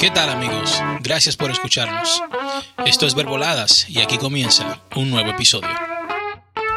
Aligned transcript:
¿Qué 0.00 0.10
tal 0.10 0.30
amigos? 0.30 0.80
Gracias 1.02 1.36
por 1.36 1.50
escucharnos. 1.50 2.22
Esto 2.86 3.06
es 3.06 3.14
Verboladas 3.14 3.86
y 3.86 4.00
aquí 4.00 4.16
comienza 4.16 4.80
un 4.96 5.10
nuevo 5.10 5.28
episodio. 5.28 5.68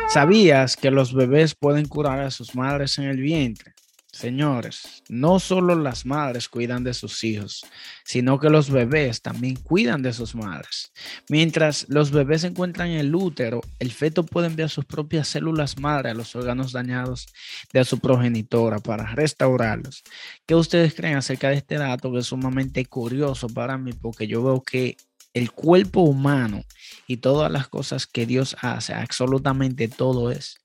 ¿Sabías 0.10 0.76
que 0.76 0.92
los 0.92 1.14
bebés 1.14 1.56
pueden 1.56 1.88
curar 1.88 2.20
a 2.20 2.32
sus 2.32 2.54
madres 2.54 2.98
en 2.98 3.06
el 3.06 3.22
vientre? 3.22 3.73
Señores, 4.14 5.02
no 5.10 5.40
solo 5.40 5.74
las 5.74 6.06
madres 6.06 6.48
cuidan 6.48 6.84
de 6.84 6.94
sus 6.94 7.24
hijos, 7.24 7.66
sino 8.05 8.39
que 8.39 8.52
los 8.52 8.70
bebés 8.70 9.23
también 9.23 9.55
cuidan 9.55 10.04
de 10.04 10.14
sus 10.14 10.36
madres. 10.36 10.93
Mientras 11.29 11.89
los 11.89 12.11
bebés 12.11 12.41
se 12.41 12.47
encuentran 12.47 12.89
en 12.89 13.00
el 13.00 13.15
útero, 13.15 13.61
el 13.79 13.91
feto 13.91 14.23
puede 14.23 14.47
enviar 14.47 14.70
sus 14.70 14.86
propias 14.86 15.28
células 15.29 15.79
madre 15.79 16.11
a 16.11 16.14
los 16.14 16.36
órganos 16.36 16.73
dañados 16.73 17.25
de 17.73 17.84
su 17.86 17.97
progenitora 17.97 18.78
para 18.78 19.15
restaurarlos. 19.15 20.04
¿Qué 20.45 20.54
ustedes 20.54 20.93
creen 20.93 21.18
acerca 21.18 21.50
de 21.50 21.55
este 21.55 21.80
dato 21.80 22.11
que 22.11 22.20
es 22.20 22.27
sumamente 22.27 22.86
curioso 22.86 23.50
para 23.50 23.80
mí? 23.80 23.93
Porque 23.93 24.27
yo 24.27 24.43
veo 24.43 24.61
que 24.61 24.95
el 25.34 25.51
cuerpo 25.51 26.01
humano 26.01 26.64
y 27.07 27.18
todas 27.18 27.51
las 27.51 27.68
cosas 27.68 28.06
que 28.06 28.28
Dios 28.28 28.56
hace, 28.61 28.93
absolutamente 28.93 29.87
todo 29.87 30.29
es 30.29 30.59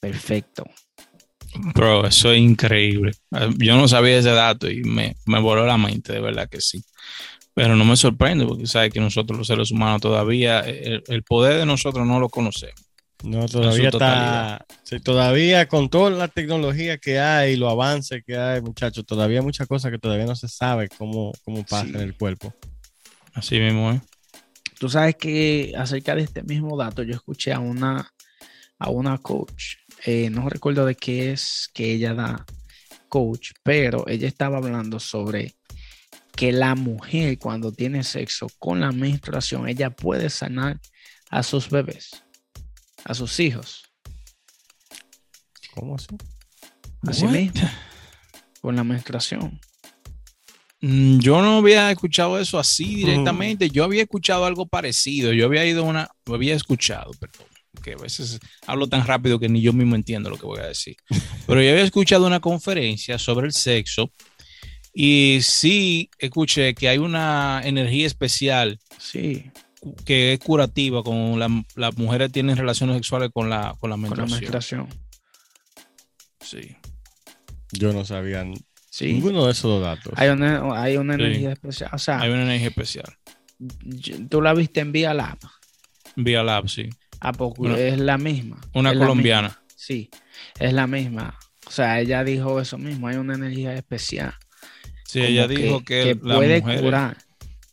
perfecto. 0.00 0.66
Bro, 1.54 2.06
eso 2.06 2.32
es 2.32 2.40
increíble. 2.40 3.12
Yo 3.58 3.76
no 3.76 3.86
sabía 3.88 4.18
ese 4.18 4.30
dato 4.30 4.68
y 4.70 4.82
me, 4.82 5.16
me 5.26 5.40
voló 5.40 5.64
la 5.66 5.78
mente, 5.78 6.12
de 6.12 6.20
verdad 6.20 6.48
que 6.48 6.60
sí. 6.60 6.84
Pero 7.54 7.76
no 7.76 7.84
me 7.84 7.96
sorprende 7.96 8.44
porque 8.44 8.66
sabes 8.66 8.92
que 8.92 9.00
nosotros 9.00 9.38
los 9.38 9.46
seres 9.46 9.70
humanos 9.70 10.00
todavía, 10.00 10.60
el, 10.60 11.22
poder 11.22 11.58
de 11.58 11.66
nosotros 11.66 12.04
no 12.06 12.18
lo 12.18 12.28
conocemos. 12.28 12.82
No, 13.22 13.46
todavía 13.46 13.88
está, 13.88 14.66
todavía 15.02 15.66
con 15.66 15.88
toda 15.88 16.10
la 16.10 16.28
tecnología 16.28 16.98
que 16.98 17.20
hay, 17.20 17.56
los 17.56 17.70
avances 17.70 18.22
que 18.26 18.36
hay, 18.36 18.60
muchachos, 18.60 19.06
todavía 19.06 19.38
hay 19.38 19.44
muchas 19.44 19.66
cosas 19.66 19.92
que 19.92 19.98
todavía 19.98 20.26
no 20.26 20.36
se 20.36 20.48
sabe 20.48 20.88
cómo, 20.88 21.32
cómo 21.44 21.64
pasa 21.64 21.86
en 21.86 22.00
el 22.00 22.14
cuerpo. 22.14 22.52
Así 23.32 23.58
mismo, 23.60 23.92
¿eh? 23.92 24.00
Tú 24.78 24.88
sabes 24.88 25.16
que 25.16 25.72
acerca 25.78 26.14
de 26.14 26.22
este 26.22 26.42
mismo 26.42 26.76
dato, 26.76 27.02
yo 27.02 27.14
escuché 27.14 27.52
a 27.52 27.60
una, 27.60 28.10
a 28.78 28.90
una 28.90 29.16
coach 29.18 29.76
eh, 30.06 30.28
no 30.28 30.50
recuerdo 30.50 30.84
de 30.84 30.94
qué 30.96 31.32
es 31.32 31.70
que 31.72 31.92
ella 31.92 32.12
da 32.12 32.44
coach, 33.08 33.52
pero 33.62 34.06
ella 34.06 34.28
estaba 34.28 34.58
hablando 34.58 35.00
sobre 35.00 35.54
que 36.36 36.52
la 36.52 36.74
mujer 36.74 37.38
cuando 37.38 37.72
tiene 37.72 38.04
sexo 38.04 38.48
con 38.58 38.80
la 38.80 38.92
menstruación, 38.92 39.66
ella 39.66 39.88
puede 39.88 40.28
sanar 40.28 40.78
a 41.30 41.42
sus 41.42 41.70
bebés, 41.70 42.22
a 43.04 43.14
sus 43.14 43.40
hijos. 43.40 43.84
¿Cómo 45.74 45.94
así? 45.94 46.08
Así 47.06 47.26
mismo, 47.26 47.62
con 48.60 48.76
la 48.76 48.84
menstruación. 48.84 49.58
Mm, 50.82 51.18
yo 51.18 51.40
no 51.40 51.58
había 51.58 51.90
escuchado 51.90 52.38
eso 52.38 52.58
así 52.58 52.96
directamente. 52.96 53.70
Yo 53.70 53.84
había 53.84 54.02
escuchado 54.02 54.44
algo 54.44 54.66
parecido. 54.66 55.32
Yo 55.32 55.46
había 55.46 55.64
ido 55.64 55.82
una, 55.84 56.10
lo 56.26 56.34
había 56.34 56.54
escuchado, 56.54 57.10
perdón 57.12 57.53
que 57.82 57.92
a 57.92 57.96
veces 57.96 58.38
hablo 58.66 58.88
tan 58.88 59.06
rápido 59.06 59.38
que 59.38 59.48
ni 59.48 59.60
yo 59.60 59.72
mismo 59.72 59.94
entiendo 59.94 60.30
lo 60.30 60.38
que 60.38 60.46
voy 60.46 60.60
a 60.60 60.66
decir. 60.66 60.96
Pero 61.46 61.62
yo 61.62 61.70
había 61.70 61.82
escuchado 61.82 62.26
una 62.26 62.40
conferencia 62.40 63.18
sobre 63.18 63.46
el 63.46 63.52
sexo 63.52 64.10
y 64.92 65.40
sí 65.42 66.08
escuché 66.18 66.74
que 66.74 66.88
hay 66.88 66.98
una 66.98 67.60
energía 67.64 68.06
especial. 68.06 68.78
Sí. 68.98 69.50
Que 70.06 70.34
es 70.34 70.38
curativa 70.38 71.02
con 71.02 71.38
las 71.38 71.96
mujeres 71.96 72.32
tienen 72.32 72.56
relaciones 72.56 72.96
sexuales 72.96 73.30
con 73.34 73.50
la, 73.50 73.74
con 73.78 73.90
la 73.90 73.96
menstruación. 73.96 74.88
Sí. 76.40 76.76
Yo 77.72 77.92
no 77.92 78.04
sabía 78.04 78.46
ninguno 79.00 79.46
de 79.46 79.52
esos 79.52 79.82
datos. 79.82 80.12
Hay 80.16 80.28
una, 80.28 80.80
hay 80.80 80.96
una 80.96 81.14
energía 81.14 81.52
especial. 81.52 81.90
hay 82.20 82.30
una 82.30 82.44
energía 82.44 82.68
especial. 82.68 83.16
Tú 84.30 84.40
la 84.40 84.54
viste 84.54 84.80
en 84.80 84.92
Vía 84.92 85.12
Lab. 85.12 85.38
Vía 86.16 86.42
Lab, 86.42 86.68
sí. 86.68 86.88
¿A 87.24 87.32
poco? 87.32 87.74
es 87.74 87.98
la 87.98 88.18
misma. 88.18 88.60
Una 88.74 88.94
colombiana. 88.94 89.58
Sí, 89.74 90.10
es 90.60 90.72
la 90.72 90.86
misma. 90.86 91.38
O 91.66 91.70
sea, 91.70 91.98
ella 91.98 92.22
dijo 92.22 92.60
eso 92.60 92.76
mismo, 92.76 93.08
hay 93.08 93.16
una 93.16 93.34
energía 93.34 93.74
especial. 93.74 94.34
Sí, 95.06 95.20
ella 95.20 95.48
dijo 95.48 95.82
que, 95.82 96.16
puede 96.16 96.60
curar. 96.60 97.16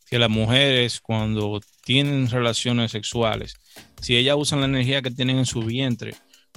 Que 0.08 0.18
las 0.18 0.30
mujeres 0.30 1.00
cuando 1.00 1.60
tienen 1.84 2.30
relaciones 2.30 2.92
sexuales, 2.92 3.56
si 4.00 4.16
ellas 4.16 4.36
usan 4.38 4.60
la 4.60 4.66
energía 4.66 5.02
que 5.02 5.10
tienen 5.10 5.38
en 5.38 5.46
su 5.46 5.60
vientre, 5.60 6.14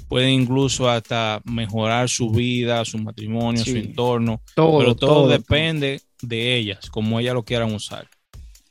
pueden 0.08 0.30
incluso 0.30 0.90
hasta 0.90 1.42
mejorar 1.44 2.08
su 2.08 2.30
vida, 2.30 2.86
su 2.86 2.98
matrimonio, 2.98 3.64
su 3.66 3.76
entorno. 3.76 4.42
Todo, 4.56 4.80
pero 4.80 4.96
todo, 4.96 5.28
depende 5.28 6.02
de 6.22 6.56
ellas, 6.56 6.90
como 6.90 7.20
ellas 7.20 7.34
lo 7.34 7.44
quieran 7.44 7.74
usar. 7.74 8.08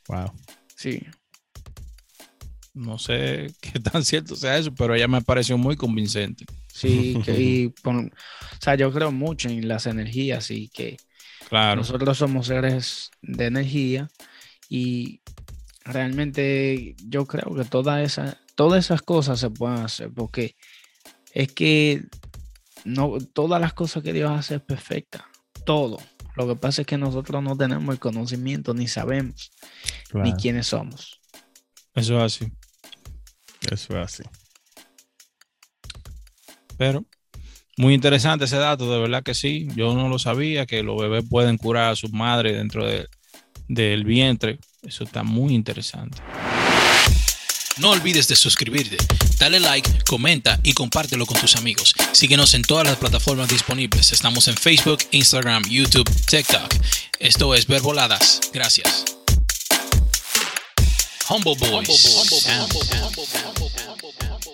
Wow. 0.08 0.32
Sí. 0.76 1.02
No 2.74 2.98
sé 2.98 3.46
qué 3.60 3.80
tan 3.80 4.04
cierto 4.04 4.36
sea 4.36 4.58
eso, 4.58 4.74
pero 4.74 4.94
ella 4.94 5.08
me 5.08 5.22
pareció 5.22 5.56
muy 5.56 5.76
convincente. 5.76 6.44
Sí, 6.72 7.16
y 7.28 7.72
o 7.84 8.10
sea, 8.60 8.74
yo 8.74 8.92
creo 8.92 9.12
mucho 9.12 9.48
en 9.48 9.66
las 9.68 9.86
energías 9.86 10.50
y 10.50 10.68
que 10.68 10.96
claro. 11.48 11.76
nosotros 11.76 12.18
somos 12.18 12.48
seres 12.48 13.10
de 13.22 13.46
energía 13.46 14.10
y 14.68 15.20
realmente 15.84 16.96
yo 17.06 17.26
creo 17.26 17.54
que 17.54 17.64
todas 17.64 18.02
esas, 18.02 18.36
todas 18.56 18.84
esas 18.84 19.02
cosas 19.02 19.38
se 19.38 19.50
pueden 19.50 19.78
hacer 19.78 20.10
porque 20.12 20.56
es 21.32 21.52
que 21.52 22.02
no 22.84 23.18
todas 23.32 23.60
las 23.60 23.72
cosas 23.72 24.02
que 24.02 24.12
Dios 24.12 24.30
hace 24.30 24.56
es 24.56 24.60
perfecta, 24.60 25.28
todo. 25.64 25.98
Lo 26.36 26.48
que 26.48 26.56
pasa 26.56 26.82
es 26.82 26.86
que 26.86 26.98
nosotros 26.98 27.42
no 27.42 27.56
tenemos 27.56 27.92
el 27.92 28.00
conocimiento 28.00 28.74
ni 28.74 28.88
sabemos 28.88 29.52
ni 30.12 30.32
quiénes 30.32 30.66
somos. 30.66 31.20
Eso 31.94 32.16
es 32.16 32.22
así. 32.22 32.52
Eso 33.70 33.98
es 34.00 34.04
así. 34.04 34.22
Pero 36.76 37.04
muy 37.76 37.94
interesante 37.94 38.44
ese 38.44 38.56
dato, 38.56 38.90
de 38.92 39.00
verdad 39.00 39.22
que 39.22 39.34
sí. 39.34 39.68
Yo 39.74 39.94
no 39.94 40.08
lo 40.08 40.18
sabía, 40.18 40.66
que 40.66 40.82
los 40.82 41.00
bebés 41.00 41.24
pueden 41.28 41.58
curar 41.58 41.92
a 41.92 41.96
sus 41.96 42.12
madres 42.12 42.56
dentro 42.56 42.86
del 43.68 44.04
vientre. 44.04 44.58
Eso 44.82 45.04
está 45.04 45.22
muy 45.22 45.54
interesante. 45.54 46.18
No 47.76 47.90
olvides 47.90 48.28
de 48.28 48.36
suscribirte, 48.36 48.96
dale 49.36 49.58
like, 49.58 49.90
comenta 50.08 50.60
y 50.62 50.74
compártelo 50.74 51.26
con 51.26 51.40
tus 51.40 51.56
amigos. 51.56 51.92
Síguenos 52.12 52.54
en 52.54 52.62
todas 52.62 52.86
las 52.86 52.98
plataformas 52.98 53.48
disponibles. 53.48 54.12
Estamos 54.12 54.46
en 54.46 54.56
Facebook, 54.56 54.98
Instagram, 55.10 55.64
YouTube, 55.64 56.08
TikTok. 56.26 56.72
Esto 57.18 57.52
es 57.52 57.66
Verboladas. 57.66 58.40
Gracias. 58.52 59.04
Humble 61.26 61.54
Boys. 61.56 61.88
Humble 61.88 62.44
Humble 62.52 62.84
Humble 62.92 63.24
Humble 63.32 64.44